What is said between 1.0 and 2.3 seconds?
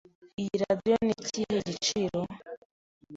ni ikihe giciro?